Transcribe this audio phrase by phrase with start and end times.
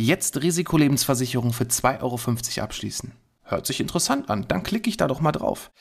[0.00, 3.14] Jetzt Risikolebensversicherung für 2,50 Euro abschließen.
[3.42, 5.72] Hört sich interessant an, dann klicke ich da doch mal drauf.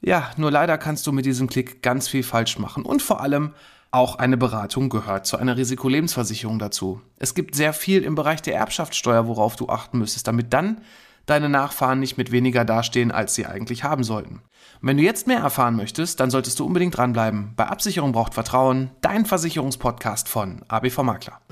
[0.00, 3.52] Ja, nur leider kannst du mit diesem Klick ganz viel falsch machen und vor allem
[3.90, 7.02] auch eine Beratung gehört zu einer Risikolebensversicherung dazu.
[7.18, 10.80] Es gibt sehr viel im Bereich der Erbschaftssteuer, worauf du achten müsstest, damit dann
[11.26, 14.40] deine Nachfahren nicht mit weniger dastehen, als sie eigentlich haben sollten.
[14.80, 17.52] Wenn du jetzt mehr erfahren möchtest, dann solltest du unbedingt dranbleiben.
[17.54, 21.42] Bei Absicherung braucht Vertrauen, dein Versicherungspodcast von ABV Makler.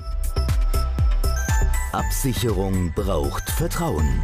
[1.93, 4.21] Absicherung braucht Vertrauen.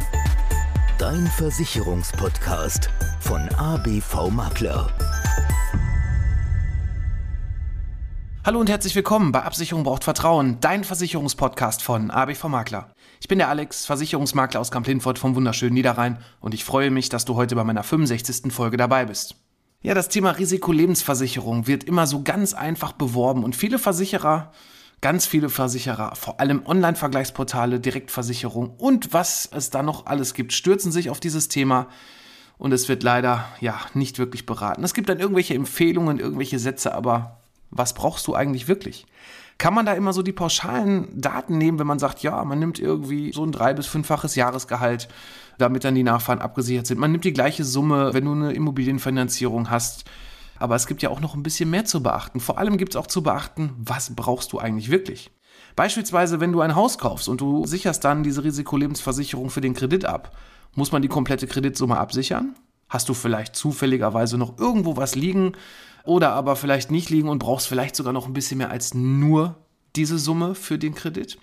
[0.96, 2.88] Dein Versicherungspodcast
[3.20, 4.90] von ABV Makler.
[8.42, 12.90] Hallo und herzlich willkommen bei Absicherung braucht Vertrauen, dein Versicherungspodcast von ABV Makler.
[13.20, 17.26] Ich bin der Alex, Versicherungsmakler aus Kamp-Lindfort vom wunderschönen Niederrhein und ich freue mich, dass
[17.26, 18.50] du heute bei meiner 65.
[18.50, 19.36] Folge dabei bist.
[19.82, 24.52] Ja, das Thema Risikolebensversicherung wird immer so ganz einfach beworben und viele Versicherer,
[25.00, 30.92] ganz viele Versicherer, vor allem Online-Vergleichsportale, Direktversicherung und was es da noch alles gibt, stürzen
[30.92, 31.86] sich auf dieses Thema
[32.58, 34.82] und es wird leider ja nicht wirklich beraten.
[34.82, 37.38] Es gibt dann irgendwelche Empfehlungen, irgendwelche Sätze, aber
[37.70, 39.06] was brauchst du eigentlich wirklich?
[39.58, 42.78] Kann man da immer so die pauschalen Daten nehmen, wenn man sagt, ja, man nimmt
[42.78, 45.08] irgendwie so ein drei- bis fünffaches Jahresgehalt,
[45.58, 47.00] damit dann die Nachfahren abgesichert sind.
[47.00, 50.04] Man nimmt die gleiche Summe, wenn du eine Immobilienfinanzierung hast.
[50.58, 52.40] Aber es gibt ja auch noch ein bisschen mehr zu beachten.
[52.40, 55.30] Vor allem gibt es auch zu beachten, was brauchst du eigentlich wirklich?
[55.76, 60.04] Beispielsweise, wenn du ein Haus kaufst und du sicherst dann diese Risikolebensversicherung für den Kredit
[60.04, 60.36] ab,
[60.74, 62.54] muss man die komplette Kreditsumme absichern?
[62.88, 65.52] Hast du vielleicht zufälligerweise noch irgendwo was liegen,
[66.08, 69.56] oder aber vielleicht nicht liegen und brauchst vielleicht sogar noch ein bisschen mehr als nur
[69.94, 71.38] diese Summe für den Kredit.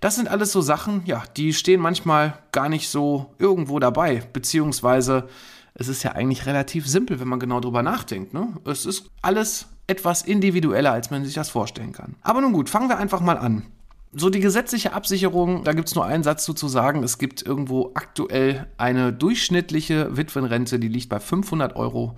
[0.00, 5.28] Das sind alles so Sachen, ja, die stehen manchmal gar nicht so irgendwo dabei, beziehungsweise
[5.74, 8.32] es ist ja eigentlich relativ simpel, wenn man genau drüber nachdenkt.
[8.32, 8.54] Ne?
[8.64, 12.14] Es ist alles etwas individueller, als man sich das vorstellen kann.
[12.22, 13.66] Aber nun gut, fangen wir einfach mal an.
[14.12, 17.02] So die gesetzliche Absicherung, da gibt es nur einen Satz zu sagen.
[17.02, 22.16] Es gibt irgendwo aktuell eine durchschnittliche Witwenrente, die liegt bei 500 Euro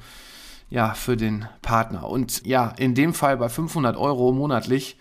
[0.69, 2.09] ja, für den Partner.
[2.09, 4.99] Und ja, in dem Fall bei 500 Euro monatlich,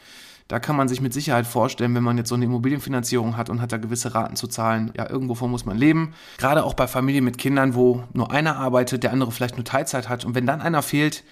[0.47, 3.61] da kann man sich mit Sicherheit vorstellen, wenn man jetzt so eine Immobilienfinanzierung hat und
[3.61, 6.13] hat da gewisse Raten zu zahlen, ja, irgendwovon muss man leben.
[6.37, 10.07] Gerade auch bei Familien mit Kindern, wo nur einer arbeitet, der andere vielleicht nur Teilzeit
[10.07, 10.23] hat.
[10.23, 11.23] Und wenn dann einer fehlt,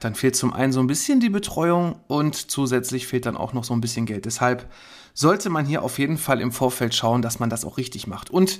[0.00, 3.64] dann fehlt zum einen so ein bisschen die Betreuung und zusätzlich fehlt dann auch noch
[3.64, 4.24] so ein bisschen Geld.
[4.24, 4.68] Deshalb
[5.14, 8.30] sollte man hier auf jeden Fall im Vorfeld schauen, dass man das auch richtig macht.
[8.30, 8.58] Und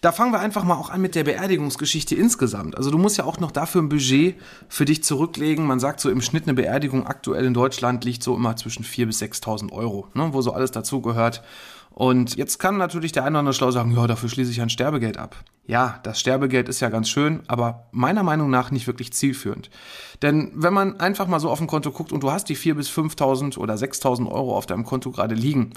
[0.00, 2.76] da fangen wir einfach mal auch an mit der Beerdigungsgeschichte insgesamt.
[2.76, 4.36] Also du musst ja auch noch dafür ein Budget
[4.68, 5.66] für dich zurücklegen.
[5.66, 9.06] Man sagt so im Schnitt eine Beerdigung aktuell in Deutschland liegt so immer zwischen 4.000
[9.06, 11.42] bis 6.000 Euro, ne, wo so alles dazugehört.
[11.90, 14.70] Und jetzt kann natürlich der eine oder andere schlau sagen, ja, dafür schließe ich ein
[14.70, 15.36] Sterbegeld ab.
[15.66, 19.68] Ja, das Sterbegeld ist ja ganz schön, aber meiner Meinung nach nicht wirklich zielführend.
[20.22, 22.74] Denn wenn man einfach mal so auf ein Konto guckt und du hast die 4.000
[22.74, 25.72] bis 5.000 oder 6.000 Euro auf deinem Konto gerade liegen,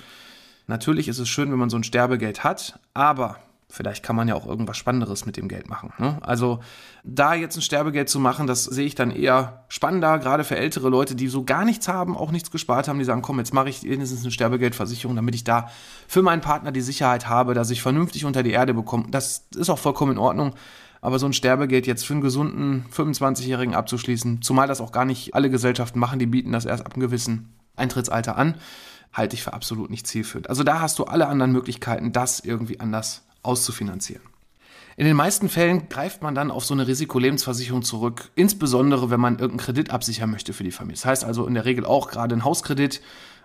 [0.68, 3.38] natürlich ist es schön, wenn man so ein Sterbegeld hat, aber
[3.72, 5.94] Vielleicht kann man ja auch irgendwas Spannenderes mit dem Geld machen.
[5.98, 6.18] Ne?
[6.22, 6.60] Also
[7.04, 10.90] da jetzt ein Sterbegeld zu machen, das sehe ich dann eher spannender, gerade für ältere
[10.90, 13.70] Leute, die so gar nichts haben, auch nichts gespart haben, die sagen, komm, jetzt mache
[13.70, 15.70] ich wenigstens eine Sterbegeldversicherung, damit ich da
[16.08, 19.06] für meinen Partner die Sicherheit habe, dass ich vernünftig unter die Erde bekomme.
[19.10, 20.54] Das ist auch vollkommen in Ordnung.
[21.00, 25.34] Aber so ein Sterbegeld jetzt für einen gesunden 25-Jährigen abzuschließen, zumal das auch gar nicht
[25.34, 28.56] alle Gesellschaften machen, die bieten das erst ab einem gewissen Eintrittsalter an,
[29.14, 30.50] halte ich für absolut nicht zielführend.
[30.50, 34.24] Also da hast du alle anderen Möglichkeiten, das irgendwie anders auszufinanzieren.
[34.98, 39.40] In den meisten Fällen greift man dann auf so eine Risikolebensversicherung zurück, insbesondere wenn man
[39.40, 40.98] irgendeinen Kredit absichern möchte für die Familie.
[40.98, 43.02] Das heißt also in der Regel auch gerade ein Hauskredit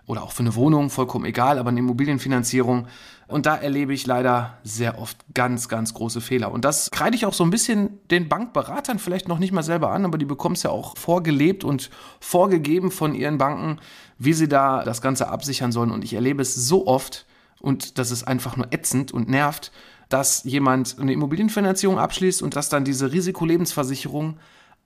[0.06, 2.86] oder auch für eine Wohnung, vollkommen egal, aber eine Immobilienfinanzierung.
[3.28, 6.52] Und da erlebe ich leider sehr oft ganz, ganz große Fehler.
[6.52, 9.90] Und das kreide ich auch so ein bisschen den Bankberatern vielleicht noch nicht mal selber
[9.90, 11.90] an, aber die bekommen es ja auch vorgelebt und
[12.20, 13.80] vorgegeben von ihren Banken,
[14.18, 15.90] wie sie da das Ganze absichern sollen.
[15.90, 17.26] Und ich erlebe es so oft,
[17.60, 19.72] und das ist einfach nur ätzend und nervt,
[20.08, 24.38] dass jemand eine Immobilienfinanzierung abschließt und dass dann diese Risikolebensversicherung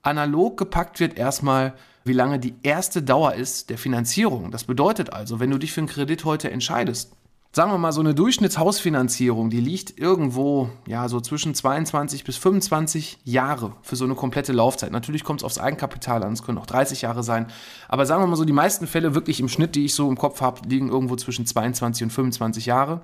[0.02, 4.50] analog gepackt wird erstmal, wie lange die erste Dauer ist der Finanzierung.
[4.50, 7.12] Das bedeutet also, wenn du dich für einen Kredit heute entscheidest,
[7.52, 13.18] sagen wir mal, so eine Durchschnittshausfinanzierung, die liegt irgendwo, ja, so zwischen 22 bis 25
[13.24, 14.92] Jahre für so eine komplette Laufzeit.
[14.92, 17.46] Natürlich kommt es aufs Eigenkapital an, es können auch 30 Jahre sein.
[17.88, 20.16] Aber sagen wir mal so, die meisten Fälle wirklich im Schnitt, die ich so im
[20.16, 23.00] Kopf habe, liegen irgendwo zwischen 22 und 25 Jahre.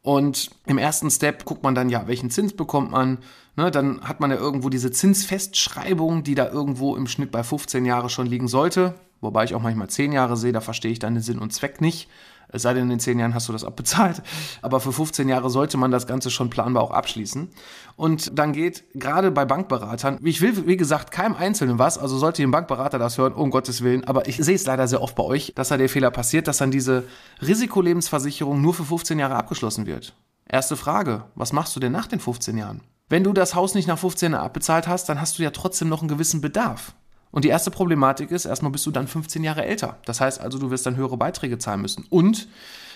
[0.00, 3.18] Und im ersten Step guckt man dann, ja, welchen Zins bekommt man.
[3.56, 7.84] Ne, dann hat man ja irgendwo diese Zinsfestschreibung, die da irgendwo im Schnitt bei 15
[7.84, 8.94] Jahre schon liegen sollte.
[9.20, 11.80] Wobei ich auch manchmal 10 Jahre sehe, da verstehe ich dann den Sinn und Zweck
[11.80, 12.08] nicht
[12.54, 14.22] Es sei denn, in 10 Jahren hast du das abbezahlt.
[14.62, 17.50] Aber für 15 Jahre sollte man das Ganze schon planbar auch abschließen.
[17.96, 22.42] Und dann geht gerade bei Bankberatern, ich will, wie gesagt, keinem Einzelnen was, also sollte
[22.42, 25.24] ein Bankberater das hören, um Gottes Willen, aber ich sehe es leider sehr oft bei
[25.24, 27.04] euch, dass da der Fehler passiert, dass dann diese
[27.42, 30.14] Risikolebensversicherung nur für 15 Jahre abgeschlossen wird.
[30.48, 32.82] Erste Frage, was machst du denn nach den 15 Jahren?
[33.08, 35.88] Wenn du das Haus nicht nach 15 Jahren abbezahlt hast, dann hast du ja trotzdem
[35.88, 36.94] noch einen gewissen Bedarf.
[37.34, 39.98] Und die erste Problematik ist, erstmal bist du dann 15 Jahre älter.
[40.04, 42.06] Das heißt also, du wirst dann höhere Beiträge zahlen müssen.
[42.08, 42.46] Und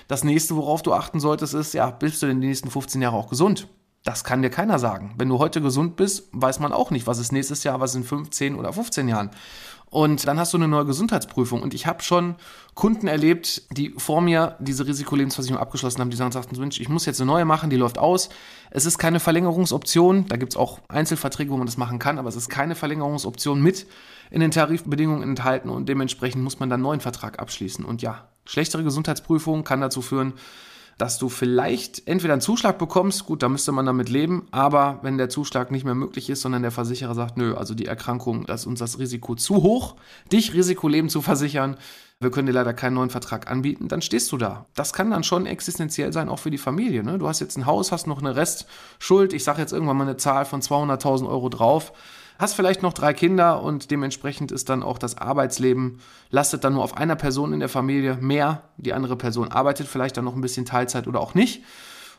[0.07, 3.17] das nächste, worauf du achten solltest, ist, ja, bist du denn die nächsten 15 Jahre
[3.17, 3.67] auch gesund?
[4.05, 5.13] Das kann dir keiner sagen.
[5.19, 8.05] Wenn du heute gesund bist, weiß man auch nicht, was ist nächstes Jahr, was in
[8.05, 9.31] 15 oder 15 Jahren.
[9.91, 11.61] Und dann hast du eine neue Gesundheitsprüfung.
[11.61, 12.37] Und ich habe schon
[12.75, 17.07] Kunden erlebt, die vor mir diese Risikolebensversicherung abgeschlossen haben, die sagen, sagten, Mensch, ich muss
[17.07, 18.29] jetzt eine neue machen, die läuft aus.
[18.71, 20.27] Es ist keine Verlängerungsoption.
[20.29, 23.61] Da gibt es auch Einzelverträge, wo man das machen kann, aber es ist keine Verlängerungsoption
[23.61, 23.87] mit
[24.31, 27.85] in den Tarifbedingungen enthalten und dementsprechend muss man dann einen neuen Vertrag abschließen.
[27.85, 30.35] Und ja, schlechtere Gesundheitsprüfung kann dazu führen,
[30.99, 35.17] dass du vielleicht entweder einen Zuschlag bekommst, gut, da müsste man damit leben, aber wenn
[35.17, 38.63] der Zuschlag nicht mehr möglich ist, sondern der Versicherer sagt, nö, also die Erkrankung, das
[38.63, 39.95] ist uns das Risiko zu hoch,
[40.33, 41.77] dich Risikoleben zu versichern,
[42.21, 44.67] wir können dir leider keinen neuen Vertrag anbieten, dann stehst du da.
[44.75, 47.05] Das kann dann schon existenziell sein, auch für die Familie.
[47.05, 47.17] Ne?
[47.17, 50.17] Du hast jetzt ein Haus, hast noch eine Restschuld, ich sage jetzt irgendwann mal eine
[50.17, 51.93] Zahl von 200.000 Euro drauf
[52.39, 56.01] hast vielleicht noch drei Kinder und dementsprechend ist dann auch das Arbeitsleben,
[56.31, 58.63] lastet dann nur auf einer Person in der Familie mehr.
[58.77, 61.63] Die andere Person arbeitet vielleicht dann noch ein bisschen Teilzeit oder auch nicht.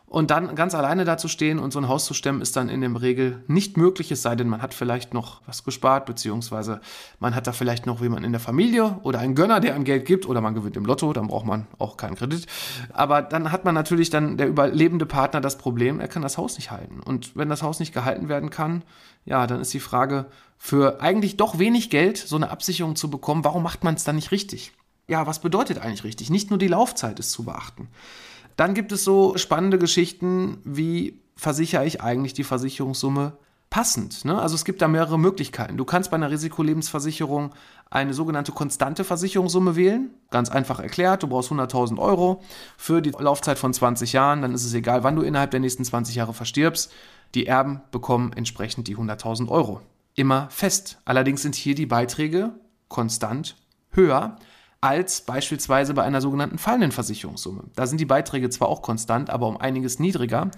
[0.09, 2.67] Und dann ganz alleine da zu stehen und so ein Haus zu stemmen, ist dann
[2.67, 6.81] in der Regel nicht möglich, es sei denn, man hat vielleicht noch was gespart, beziehungsweise
[7.19, 10.05] man hat da vielleicht noch jemanden in der Familie oder einen Gönner, der einem Geld
[10.05, 12.47] gibt, oder man gewinnt im Lotto, dann braucht man auch keinen Kredit.
[12.91, 16.57] Aber dann hat man natürlich dann der überlebende Partner das Problem, er kann das Haus
[16.57, 17.01] nicht halten.
[17.05, 18.81] Und wenn das Haus nicht gehalten werden kann,
[19.25, 20.25] ja, dann ist die Frage,
[20.57, 24.15] für eigentlich doch wenig Geld so eine Absicherung zu bekommen, warum macht man es dann
[24.15, 24.73] nicht richtig?
[25.07, 26.31] Ja, was bedeutet eigentlich richtig?
[26.31, 27.89] Nicht nur die Laufzeit ist zu beachten.
[28.59, 33.37] Dann gibt es so spannende Geschichten, wie versichere ich eigentlich die Versicherungssumme
[33.69, 34.25] passend.
[34.25, 34.37] Ne?
[34.37, 35.77] Also es gibt da mehrere Möglichkeiten.
[35.77, 37.55] Du kannst bei einer Risikolebensversicherung
[37.89, 40.09] eine sogenannte konstante Versicherungssumme wählen.
[40.29, 42.41] Ganz einfach erklärt, du brauchst 100.000 Euro
[42.75, 44.41] für die Laufzeit von 20 Jahren.
[44.41, 46.91] Dann ist es egal, wann du innerhalb der nächsten 20 Jahre verstirbst.
[47.35, 49.79] Die Erben bekommen entsprechend die 100.000 Euro.
[50.15, 50.99] Immer fest.
[51.05, 52.51] Allerdings sind hier die Beiträge
[52.89, 53.55] konstant
[53.91, 54.35] höher
[54.81, 57.63] als beispielsweise bei einer sogenannten fallenden Versicherungssumme.
[57.75, 60.51] Da sind die Beiträge zwar auch konstant, aber um einiges niedriger,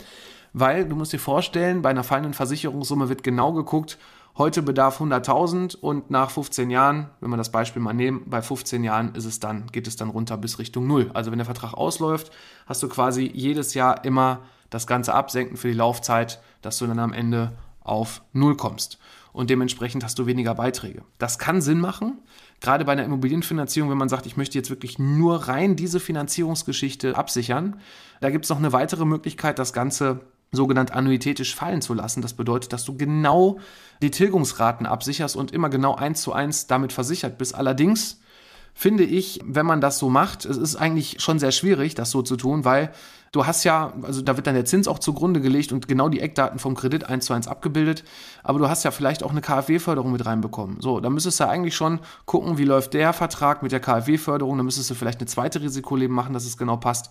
[0.54, 3.98] weil du musst dir vorstellen, bei einer fallenden Versicherungssumme wird genau geguckt,
[4.38, 8.84] heute bedarf 100.000 und nach 15 Jahren, wenn wir das Beispiel mal nehmen, bei 15
[8.84, 11.10] Jahren ist es dann, geht es dann runter bis Richtung Null.
[11.14, 12.32] Also wenn der Vertrag ausläuft,
[12.66, 17.00] hast du quasi jedes Jahr immer das Ganze absenken für die Laufzeit, dass du dann
[17.00, 19.00] am Ende auf Null kommst.
[19.34, 21.04] Und dementsprechend hast du weniger Beiträge.
[21.18, 22.20] Das kann Sinn machen,
[22.60, 27.16] gerade bei einer Immobilienfinanzierung, wenn man sagt, ich möchte jetzt wirklich nur rein diese Finanzierungsgeschichte
[27.16, 27.80] absichern,
[28.20, 32.22] da gibt es noch eine weitere Möglichkeit, das Ganze sogenannt annuitätisch fallen zu lassen.
[32.22, 33.60] Das bedeutet, dass du genau
[34.02, 37.56] die Tilgungsraten absicherst und immer genau eins zu eins damit versichert bist.
[37.56, 38.20] Allerdings
[38.74, 42.22] finde ich, wenn man das so macht, es ist eigentlich schon sehr schwierig, das so
[42.22, 42.92] zu tun, weil
[43.32, 46.20] du hast ja, also da wird dann der Zins auch zugrunde gelegt und genau die
[46.20, 48.04] Eckdaten vom Kredit eins zu eins abgebildet,
[48.44, 50.82] aber du hast ja vielleicht auch eine KfW-Förderung mit reinbekommen.
[50.82, 54.64] So, da müsstest du eigentlich schon gucken, wie läuft der Vertrag mit der KfW-Förderung, da
[54.64, 57.10] müsstest du vielleicht eine zweite Risikoleben machen, dass es genau passt.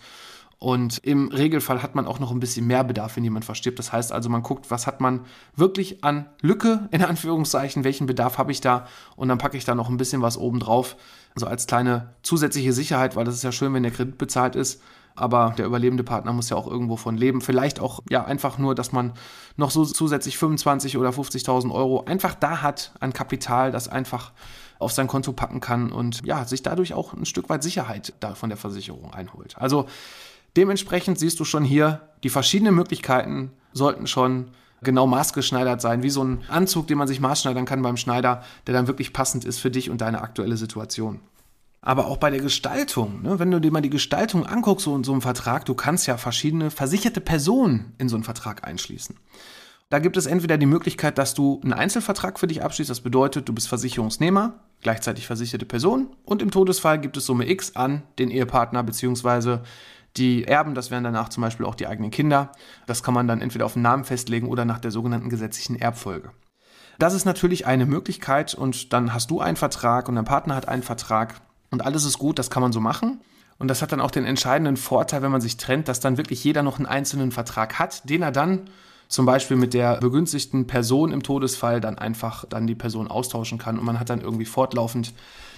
[0.61, 3.79] Und im Regelfall hat man auch noch ein bisschen mehr Bedarf, wenn jemand verstirbt.
[3.79, 5.21] Das heißt also, man guckt, was hat man
[5.57, 8.87] wirklich an Lücke, in Anführungszeichen, welchen Bedarf habe ich da
[9.17, 10.97] und dann packe ich da noch ein bisschen was oben drauf,
[11.35, 14.83] also als kleine zusätzliche Sicherheit, weil das ist ja schön, wenn der Kredit bezahlt ist.
[15.17, 17.41] Aber der überlebende Partner muss ja auch irgendwo von leben.
[17.41, 19.13] Vielleicht auch ja einfach nur, dass man
[19.57, 24.33] noch so zusätzlich 25 oder 50.000 Euro einfach da hat an Kapital, das einfach
[24.79, 28.35] auf sein Konto packen kann und ja, sich dadurch auch ein Stück weit Sicherheit da
[28.35, 29.59] von der Versicherung einholt.
[29.59, 29.87] Also
[30.57, 34.53] dementsprechend siehst du schon hier, die verschiedenen Möglichkeiten sollten schon
[34.83, 38.75] genau maßgeschneidert sein, wie so ein Anzug, den man sich maßschneidern kann beim Schneider, der
[38.75, 41.21] dann wirklich passend ist für dich und deine aktuelle Situation.
[41.83, 43.39] Aber auch bei der Gestaltung, ne?
[43.39, 46.19] wenn du dir mal die Gestaltung anguckst, so in so einem Vertrag, du kannst ja
[46.19, 49.17] verschiedene versicherte Personen in so einen Vertrag einschließen.
[49.89, 53.49] Da gibt es entweder die Möglichkeit, dass du einen Einzelvertrag für dich abschließt, das bedeutet,
[53.49, 58.31] du bist Versicherungsnehmer, gleichzeitig versicherte Person und im Todesfall gibt es Summe X an den
[58.31, 59.59] Ehepartner bzw.
[60.17, 62.53] Die Erben, das wären danach zum Beispiel auch die eigenen Kinder.
[62.87, 66.31] Das kann man dann entweder auf den Namen festlegen oder nach der sogenannten gesetzlichen Erbfolge.
[66.99, 70.69] Das ist natürlich eine Möglichkeit und dann hast du einen Vertrag und dein Partner hat
[70.69, 71.41] einen Vertrag
[71.71, 73.21] und alles ist gut, das kann man so machen.
[73.59, 76.43] Und das hat dann auch den entscheidenden Vorteil, wenn man sich trennt, dass dann wirklich
[76.43, 78.71] jeder noch einen einzelnen Vertrag hat, den er dann
[79.09, 83.79] zum Beispiel mit der begünstigten Person im Todesfall dann einfach dann die Person austauschen kann
[83.79, 85.13] und man hat dann irgendwie fortlaufend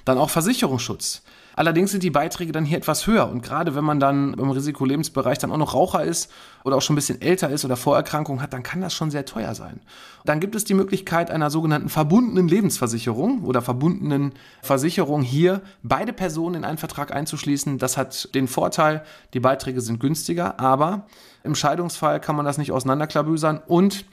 [0.04, 1.22] dann auch Versicherungsschutz.
[1.54, 5.38] Allerdings sind die Beiträge dann hier etwas höher und gerade wenn man dann im Risikolebensbereich
[5.38, 6.30] dann auch noch Raucher ist
[6.64, 9.24] oder auch schon ein bisschen älter ist oder Vorerkrankungen hat, dann kann das schon sehr
[9.24, 9.80] teuer sein.
[10.24, 14.32] Dann gibt es die Möglichkeit einer sogenannten verbundenen Lebensversicherung oder verbundenen
[14.62, 17.78] Versicherung hier beide Personen in einen Vertrag einzuschließen.
[17.78, 19.04] Das hat den Vorteil,
[19.34, 21.06] die Beiträge sind günstiger, aber
[21.44, 24.04] im Scheidungsfall kann man das nicht auseinanderklabüsern und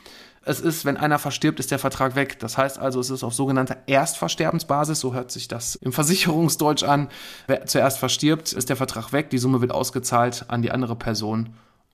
[0.44, 2.40] es ist, wenn einer verstirbt, ist der Vertrag weg.
[2.40, 7.10] Das heißt also, es ist auf sogenannter Erstversterbensbasis, so hört sich das im Versicherungsdeutsch an.
[7.48, 11.50] Wer zuerst verstirbt, ist der Vertrag weg, die Summe wird ausgezahlt an die andere Person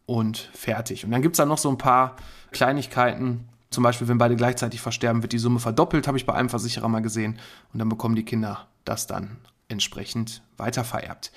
[0.05, 1.05] und fertig.
[1.05, 2.15] Und dann gibt es da noch so ein paar
[2.51, 3.49] Kleinigkeiten.
[3.71, 6.87] Zum Beispiel, wenn beide gleichzeitig versterben, wird die Summe verdoppelt, habe ich bei einem Versicherer
[6.87, 7.39] mal gesehen.
[7.73, 11.31] Und dann bekommen die Kinder das dann entsprechend weitervererbt.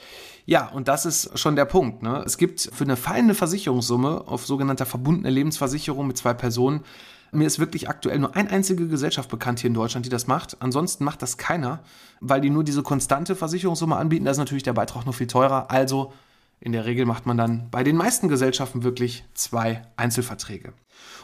[0.45, 2.03] Ja, und das ist schon der Punkt.
[2.03, 2.23] Ne?
[2.27, 6.85] Es gibt für eine fallende Versicherungssumme auf sogenannter verbundene Lebensversicherung mit zwei Personen,
[7.31, 10.57] mir ist wirklich aktuell nur eine einzige Gesellschaft bekannt hier in Deutschland, die das macht.
[10.61, 11.81] Ansonsten macht das keiner,
[12.21, 14.25] weil die nur diese konstante Versicherungssumme anbieten.
[14.25, 15.71] Da ist natürlich der Beitrag noch viel teurer.
[15.71, 16.13] Also
[16.61, 20.73] in der Regel macht man dann bei den meisten Gesellschaften wirklich zwei Einzelverträge.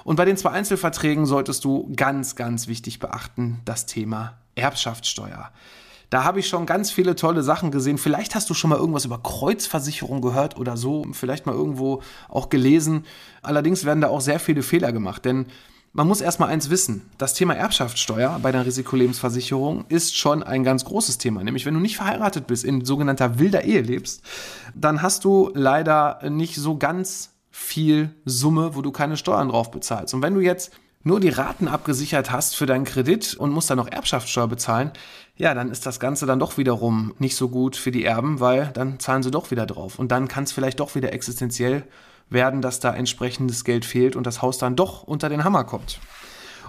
[0.04, 5.50] Und bei den zwei Einzelverträgen solltest du ganz, ganz wichtig beachten, das Thema Erbschaftssteuer.
[6.10, 7.98] Da habe ich schon ganz viele tolle Sachen gesehen.
[7.98, 12.50] Vielleicht hast du schon mal irgendwas über Kreuzversicherung gehört oder so, vielleicht mal irgendwo auch
[12.50, 13.04] gelesen.
[13.42, 15.46] Allerdings werden da auch sehr viele Fehler gemacht, denn
[15.96, 17.08] man muss erstmal eins wissen.
[17.18, 21.44] Das Thema Erbschaftssteuer bei der Risikolebensversicherung ist schon ein ganz großes Thema.
[21.44, 24.22] Nämlich, wenn du nicht verheiratet bist, in sogenannter wilder Ehe lebst,
[24.74, 30.14] dann hast du leider nicht so ganz viel Summe, wo du keine Steuern drauf bezahlst.
[30.14, 30.72] Und wenn du jetzt
[31.04, 34.90] nur die Raten abgesichert hast für deinen Kredit und musst dann noch Erbschaftssteuer bezahlen,
[35.36, 38.70] ja, dann ist das Ganze dann doch wiederum nicht so gut für die Erben, weil
[38.74, 39.98] dann zahlen sie doch wieder drauf.
[39.98, 41.84] Und dann kann es vielleicht doch wieder existenziell
[42.30, 46.00] werden, dass da entsprechendes Geld fehlt und das Haus dann doch unter den Hammer kommt.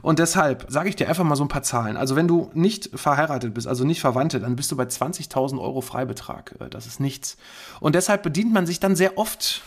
[0.01, 1.97] Und deshalb sage ich dir einfach mal so ein paar Zahlen.
[1.97, 5.81] Also wenn du nicht verheiratet bist, also nicht Verwandte, dann bist du bei 20.000 Euro
[5.81, 6.55] Freibetrag.
[6.59, 7.37] Äh, das ist nichts.
[7.79, 9.63] Und deshalb bedient man sich dann sehr oft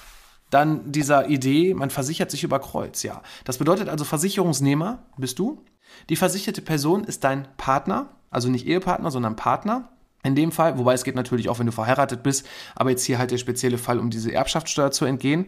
[0.51, 3.23] dann dieser Idee, man versichert sich über Kreuz, ja.
[3.45, 5.65] Das bedeutet also Versicherungsnehmer bist du.
[6.09, 9.91] Die versicherte Person ist dein Partner, also nicht Ehepartner, sondern Partner.
[10.25, 13.19] In dem Fall, wobei es geht natürlich auch, wenn du verheiratet bist, aber jetzt hier
[13.19, 15.47] halt der spezielle Fall, um diese Erbschaftssteuer zu entgehen.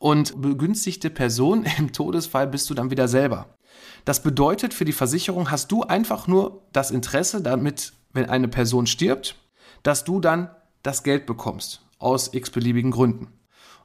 [0.00, 3.46] Und begünstigte Person im Todesfall bist du dann wieder selber.
[4.04, 8.86] Das bedeutet, für die Versicherung hast du einfach nur das Interesse, damit, wenn eine Person
[8.86, 9.36] stirbt,
[9.82, 10.50] dass du dann
[10.82, 11.82] das Geld bekommst.
[11.98, 13.37] Aus x-beliebigen Gründen.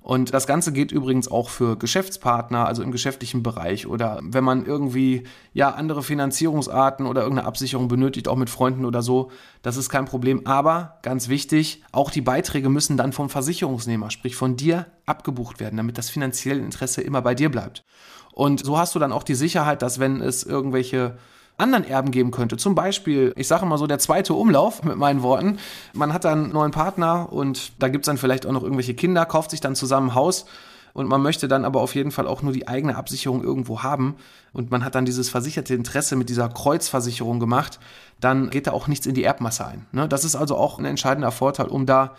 [0.03, 4.65] Und das Ganze geht übrigens auch für Geschäftspartner, also im geschäftlichen Bereich oder wenn man
[4.65, 9.31] irgendwie ja andere Finanzierungsarten oder irgendeine Absicherung benötigt, auch mit Freunden oder so,
[9.61, 10.45] das ist kein Problem.
[10.45, 15.77] Aber ganz wichtig, auch die Beiträge müssen dann vom Versicherungsnehmer, sprich von dir, abgebucht werden,
[15.77, 17.85] damit das finanzielle Interesse immer bei dir bleibt.
[18.33, 21.17] Und so hast du dann auch die Sicherheit, dass wenn es irgendwelche
[21.57, 22.57] anderen Erben geben könnte.
[22.57, 25.59] Zum Beispiel, ich sage mal so, der zweite Umlauf mit meinen Worten.
[25.93, 28.95] Man hat dann einen neuen Partner und da gibt es dann vielleicht auch noch irgendwelche
[28.95, 30.45] Kinder, kauft sich dann zusammen ein Haus
[30.93, 34.15] und man möchte dann aber auf jeden Fall auch nur die eigene Absicherung irgendwo haben
[34.53, 37.79] und man hat dann dieses versicherte Interesse mit dieser Kreuzversicherung gemacht,
[38.19, 39.85] dann geht da auch nichts in die Erbmasse ein.
[39.91, 40.07] Ne?
[40.07, 42.15] Das ist also auch ein entscheidender Vorteil, um da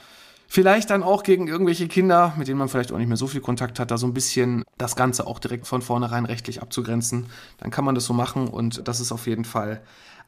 [0.54, 3.40] Vielleicht dann auch gegen irgendwelche Kinder, mit denen man vielleicht auch nicht mehr so viel
[3.40, 7.26] Kontakt hat, da so ein bisschen das Ganze auch direkt von vornherein rechtlich abzugrenzen.
[7.58, 9.82] Dann kann man das so machen und das ist auf jeden Fall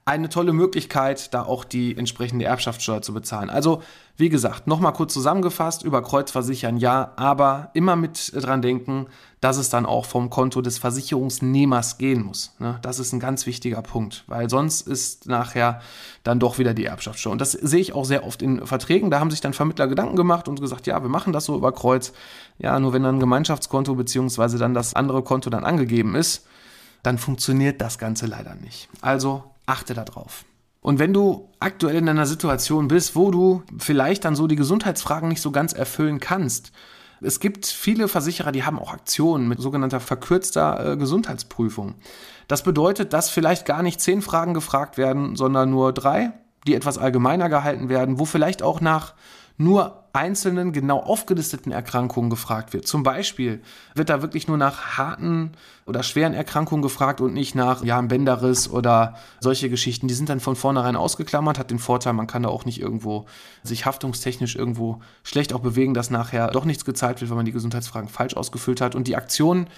[0.07, 3.51] eine tolle Möglichkeit, da auch die entsprechende Erbschaftssteuer zu bezahlen.
[3.51, 3.83] Also,
[4.17, 9.09] wie gesagt, nochmal kurz zusammengefasst, über Kreuz versichern ja, aber immer mit dran denken,
[9.41, 12.55] dass es dann auch vom Konto des Versicherungsnehmers gehen muss.
[12.61, 12.79] Ne?
[12.83, 15.81] Das ist ein ganz wichtiger Punkt, weil sonst ist nachher
[16.23, 17.33] dann doch wieder die Erbschaftssteuer.
[17.33, 19.11] Und das sehe ich auch sehr oft in Verträgen.
[19.11, 21.73] Da haben sich dann Vermittler Gedanken gemacht und gesagt, ja, wir machen das so über
[21.73, 22.13] Kreuz.
[22.59, 26.47] Ja, nur wenn dann ein Gemeinschaftskonto beziehungsweise dann das andere Konto dann angegeben ist,
[27.03, 28.89] dann funktioniert das Ganze leider nicht.
[29.01, 30.45] Also Achte darauf.
[30.81, 35.29] Und wenn du aktuell in einer Situation bist, wo du vielleicht dann so die Gesundheitsfragen
[35.29, 36.71] nicht so ganz erfüllen kannst,
[37.21, 41.95] es gibt viele Versicherer, die haben auch Aktionen mit sogenannter verkürzter äh, Gesundheitsprüfung.
[42.47, 46.33] Das bedeutet, dass vielleicht gar nicht zehn Fragen gefragt werden, sondern nur drei,
[46.67, 49.15] die etwas allgemeiner gehalten werden, wo vielleicht auch nach
[49.57, 52.87] nur einzelnen genau aufgelisteten Erkrankungen gefragt wird.
[52.87, 53.63] Zum Beispiel
[53.95, 55.53] wird da wirklich nur nach harten
[55.87, 60.09] oder schweren Erkrankungen gefragt und nicht nach ja, einem Bänderriss oder solche Geschichten.
[60.09, 63.27] Die sind dann von vornherein ausgeklammert, hat den Vorteil, man kann da auch nicht irgendwo
[63.63, 67.53] sich haftungstechnisch irgendwo schlecht auch bewegen, dass nachher doch nichts gezahlt wird, weil man die
[67.53, 68.97] Gesundheitsfragen falsch ausgefüllt hat.
[68.97, 69.69] Und die Aktionen,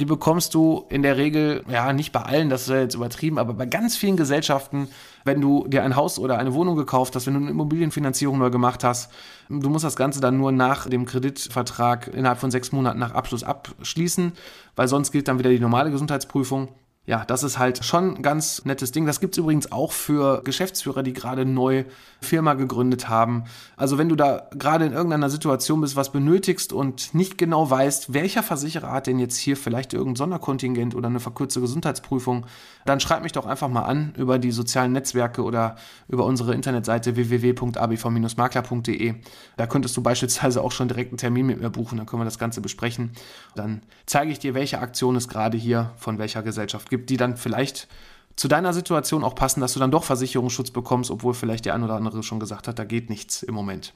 [0.00, 3.38] die bekommst du in der Regel, ja, nicht bei allen, das ist ja jetzt übertrieben,
[3.38, 4.88] aber bei ganz vielen Gesellschaften,
[5.24, 8.50] wenn du dir ein Haus oder eine Wohnung gekauft hast, wenn du eine Immobilienfinanzierung neu
[8.50, 9.10] gemacht hast,
[9.50, 13.42] du musst das Ganze dann nur nach dem Kreditvertrag innerhalb von sechs Monaten nach Abschluss
[13.42, 14.32] abschließen,
[14.78, 16.68] weil sonst gilt dann wieder die normale Gesundheitsprüfung.
[17.08, 19.06] Ja, das ist halt schon ein ganz nettes Ding.
[19.06, 21.84] Das gibt's übrigens auch für Geschäftsführer, die gerade neu
[22.20, 23.44] Firma gegründet haben.
[23.78, 28.12] Also wenn du da gerade in irgendeiner Situation bist, was benötigst und nicht genau weißt,
[28.12, 32.44] welcher Versicherer hat denn jetzt hier vielleicht irgendein Sonderkontingent oder eine verkürzte Gesundheitsprüfung,
[32.84, 35.76] dann schreib mich doch einfach mal an über die sozialen Netzwerke oder
[36.08, 39.14] über unsere Internetseite www.abv-makler.de.
[39.56, 42.26] Da könntest du beispielsweise auch schon direkt einen Termin mit mir buchen, dann können wir
[42.26, 43.12] das Ganze besprechen.
[43.54, 47.36] Dann zeige ich dir, welche Aktion es gerade hier von welcher Gesellschaft gibt, die dann
[47.36, 47.88] vielleicht
[48.36, 51.82] zu deiner Situation auch passen, dass du dann doch Versicherungsschutz bekommst, obwohl vielleicht der ein
[51.82, 53.94] oder andere schon gesagt hat, da geht nichts im Moment.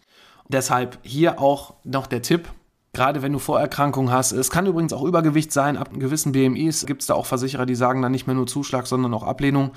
[0.48, 2.48] deshalb hier auch noch der Tipp,
[2.94, 4.32] Gerade wenn du Vorerkrankungen hast.
[4.32, 5.78] Es kann übrigens auch Übergewicht sein.
[5.78, 8.86] Ab gewissen BMIs gibt es da auch Versicherer, die sagen dann nicht mehr nur Zuschlag,
[8.86, 9.70] sondern auch Ablehnung.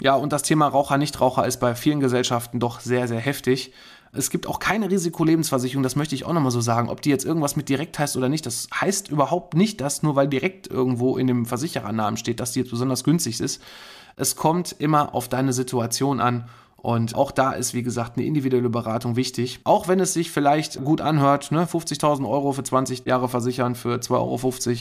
[0.00, 3.72] Ja, und das Thema Raucher-Nichtraucher ist bei vielen Gesellschaften doch sehr, sehr heftig.
[4.12, 6.88] Es gibt auch keine Risikolebensversicherung, das möchte ich auch nochmal so sagen.
[6.88, 10.14] Ob die jetzt irgendwas mit direkt heißt oder nicht, das heißt überhaupt nicht, dass nur
[10.14, 13.60] weil direkt irgendwo in dem Versicherernamen steht, dass die jetzt besonders günstig ist.
[14.16, 16.48] Es kommt immer auf deine Situation an.
[16.84, 19.60] Und auch da ist, wie gesagt, eine individuelle Beratung wichtig.
[19.64, 21.64] Auch wenn es sich vielleicht gut anhört, ne?
[21.64, 24.76] 50.000 Euro für 20 Jahre versichern, für 2,50 Euro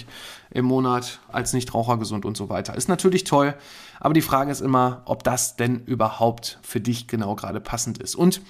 [0.52, 2.76] im Monat als Nichtraucher gesund und so weiter.
[2.76, 3.56] Ist natürlich toll,
[4.02, 8.16] aber die Frage ist immer, ob das denn überhaupt für dich genau gerade passend ist.
[8.16, 8.42] Und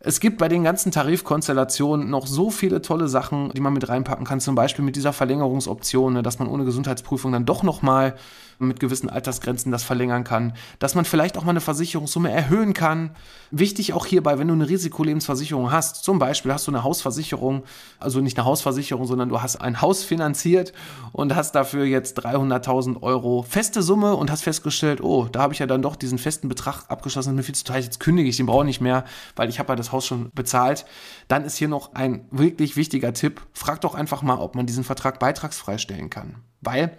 [0.00, 4.24] es gibt bei den ganzen Tarifkonstellationen noch so viele tolle Sachen, die man mit reinpacken
[4.24, 4.38] kann.
[4.38, 8.14] Zum Beispiel mit dieser Verlängerungsoption, ne, dass man ohne Gesundheitsprüfung dann doch nochmal
[8.60, 13.10] mit gewissen Altersgrenzen das verlängern kann, dass man vielleicht auch mal eine Versicherungssumme erhöhen kann.
[13.50, 17.62] Wichtig auch hierbei, wenn du eine Risikolebensversicherung hast, zum Beispiel hast du eine Hausversicherung,
[18.00, 20.72] also nicht eine Hausversicherung, sondern du hast ein Haus finanziert
[21.12, 25.60] und hast dafür jetzt 300.000 Euro feste Summe und hast festgestellt, oh, da habe ich
[25.60, 28.46] ja dann doch diesen festen Betrag abgeschlossen, mir viel zu teuer, jetzt kündige ich den
[28.46, 29.04] brauche nicht mehr,
[29.36, 30.86] weil ich habe ja das Haus schon bezahlt.
[31.28, 34.84] Dann ist hier noch ein wirklich wichtiger Tipp, frag doch einfach mal, ob man diesen
[34.84, 36.36] Vertrag beitragsfrei stellen kann.
[36.60, 36.96] Weil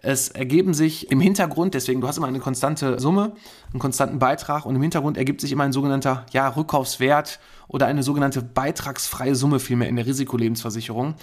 [0.00, 3.32] es ergeben sich im Hintergrund, deswegen, du hast immer eine konstante Summe,
[3.72, 8.04] einen konstanten Beitrag und im Hintergrund ergibt sich immer ein sogenannter ja, Rückkaufswert oder eine
[8.04, 11.16] sogenannte beitragsfreie Summe vielmehr in der Risikolebensversicherung.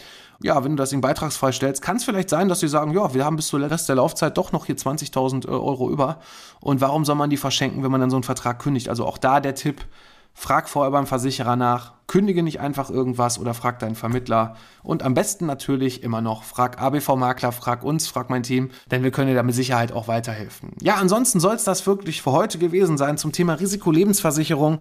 [0.43, 3.13] Ja, wenn du das in beitragsfrei stellst, kann es vielleicht sein, dass sie sagen, ja,
[3.13, 6.19] wir haben bis zum Rest der Laufzeit doch noch hier 20.000 Euro über.
[6.59, 8.89] Und warum soll man die verschenken, wenn man dann so einen Vertrag kündigt?
[8.89, 9.85] Also auch da der Tipp,
[10.35, 14.57] frag vorher beim Versicherer nach, kündige nicht einfach irgendwas oder frag deinen Vermittler.
[14.83, 19.11] Und am besten natürlich immer noch, frag ABV-Makler, frag uns, frag mein Team, denn wir
[19.11, 20.73] können dir da mit Sicherheit auch weiterhelfen.
[20.81, 24.79] Ja, ansonsten soll es das wirklich für heute gewesen sein zum Thema Risikolebensversicherung.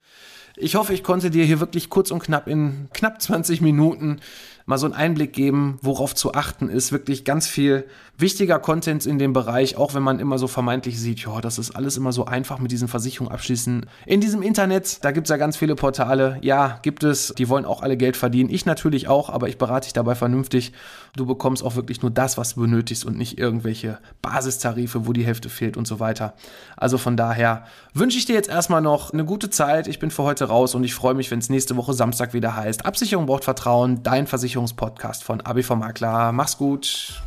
[0.56, 4.20] Ich hoffe, ich konnte dir hier wirklich kurz und knapp in knapp 20 Minuten
[4.66, 6.92] mal so einen Einblick geben, worauf zu achten ist.
[6.92, 7.84] Wirklich ganz viel
[8.16, 11.72] wichtiger Content in dem Bereich, auch wenn man immer so vermeintlich sieht, ja, das ist
[11.72, 13.86] alles immer so einfach mit diesen Versicherungen abschließen.
[14.06, 16.38] In diesem Internet, da gibt es ja ganz viele Portale.
[16.40, 18.50] Ja, gibt es, die wollen auch alle Geld verdienen.
[18.50, 20.72] Ich natürlich auch, aber ich berate dich dabei vernünftig.
[21.16, 25.24] Du bekommst auch wirklich nur das, was du benötigst und nicht irgendwelche Basistarife, wo die
[25.24, 26.34] Hälfte fehlt und so weiter.
[26.76, 29.88] Also von daher wünsche ich dir jetzt erstmal noch eine gute Zeit.
[29.88, 32.56] Ich bin für heute raus und ich freue mich, wenn es nächste Woche Samstag wieder
[32.56, 32.86] heißt.
[32.86, 36.30] Absicherung braucht Vertrauen, dein Versicherungspodcast von ABV Makler.
[36.30, 37.20] Mach's gut.